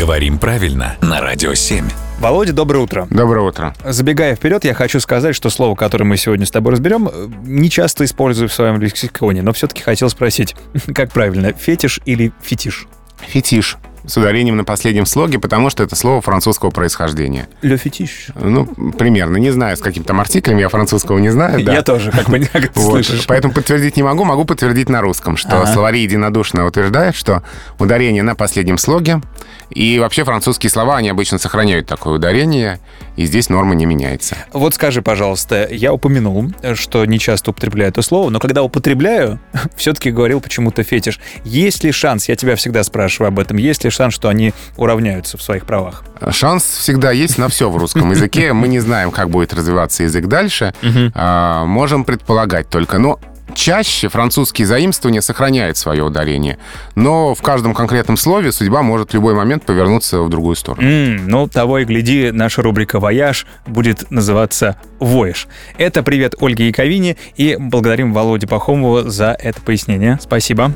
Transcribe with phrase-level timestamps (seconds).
[0.00, 1.86] Говорим правильно на Радио 7.
[2.20, 3.06] Володя, доброе утро.
[3.10, 3.74] Доброе утро.
[3.84, 7.10] Забегая вперед, я хочу сказать, что слово, которое мы сегодня с тобой разберем,
[7.44, 10.56] не часто использую в своем лексиконе, но все-таки хотел спросить,
[10.94, 12.86] как правильно, фетиш или фетиш?
[13.18, 13.76] Фетиш
[14.06, 17.48] с ударением на последнем слоге, потому что это слово французского происхождения.
[17.62, 18.28] Ле фетиш.
[18.34, 19.36] Ну, примерно.
[19.36, 21.64] Не знаю, с каким там артиклем, я французского не знаю.
[21.64, 21.72] Да.
[21.74, 23.26] Я тоже, как бы, как ты Вот, слышишь.
[23.26, 25.72] Поэтому подтвердить не могу, могу подтвердить на русском, что Ага.
[25.72, 27.42] словари единодушно утверждают, что
[27.78, 29.20] ударение на последнем слоге,
[29.70, 32.80] и вообще французские слова, они обычно сохраняют такое ударение,
[33.20, 34.34] и здесь норма не меняется.
[34.50, 39.38] Вот скажи, пожалуйста, я упомянул, что не часто употребляю это слово, но когда употребляю,
[39.76, 41.20] все-таки говорил почему-то фетиш.
[41.44, 45.36] Есть ли шанс, я тебя всегда спрашиваю об этом, есть ли шанс, что они уравняются
[45.36, 46.02] в своих правах?
[46.30, 48.54] Шанс всегда есть на все в русском языке.
[48.54, 50.72] Мы не знаем, как будет развиваться язык дальше.
[51.14, 52.96] А, Можем предполагать только.
[52.96, 53.20] Но
[53.60, 56.56] чаще французские заимствования сохраняют свое ударение.
[56.94, 60.88] Но в каждом конкретном слове судьба может в любой момент повернуться в другую сторону.
[60.88, 65.46] М, ну, того и гляди, наша рубрика «Вояж» будет называться «Вояж».
[65.76, 70.18] Это привет Ольге Яковине и благодарим Володе Пахомову за это пояснение.
[70.22, 70.72] Спасибо.